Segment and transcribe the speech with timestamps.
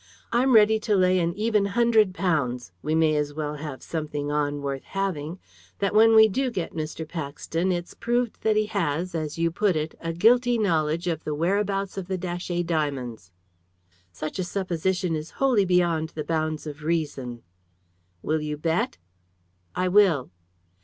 [0.31, 4.63] I'm ready to lay an even hundred pounds we may as well have something on
[4.63, 5.37] worth having
[5.77, 7.07] that when we do get Mr.
[7.07, 11.35] Paxton it's proved that he has, as you put it, a guilty knowledge of the
[11.35, 13.31] whereabouts of the Datchet diamonds."
[14.11, 17.43] "Such a supposition is wholly beyond the bounds of reason."
[18.23, 18.97] "Will you bet?"
[19.75, 20.31] "I will."